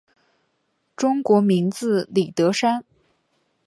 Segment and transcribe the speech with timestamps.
[0.95, 2.83] 中国名字李德山。